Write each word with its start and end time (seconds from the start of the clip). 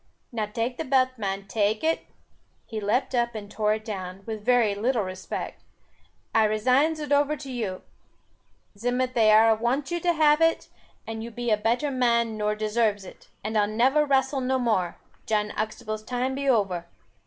Now 0.31 0.47
tak 0.47 0.77
the 0.77 0.83
belt, 0.83 1.09
man, 1.19 1.45
tak 1.47 1.83
it" 1.83 2.07
he 2.71 2.81
leaped 2.81 3.13
up, 3.13 3.35
and 3.35 3.51
tore 3.51 3.75
it 3.75 3.85
down, 3.85 4.23
with 4.25 4.43
very 4.43 4.73
little 4.73 5.03
respect, 5.03 5.61
"I 6.33 6.45
resigns 6.45 6.99
it 6.99 7.11
over 7.11 7.37
to 7.37 7.51
you; 7.51 7.83
zimth 8.75 9.13
they 9.13 9.31
arl 9.31 9.55
wants 9.57 9.91
you 9.91 9.99
to 9.99 10.13
have 10.13 10.41
it 10.41 10.69
and 11.05 11.23
you 11.23 11.29
be 11.29 11.51
a 11.51 11.55
better 11.55 11.91
man 11.91 12.35
nor 12.35 12.55
deserves 12.55 13.05
it. 13.05 13.27
And 13.43 13.55
I'll 13.55 13.67
never 13.67 14.03
wrastle 14.03 14.41
no 14.41 14.57
more; 14.57 14.97
Jan 15.27 15.51
Uxtable's 15.55 16.01
time 16.01 16.33
be 16.33 16.49
over. 16.49 16.87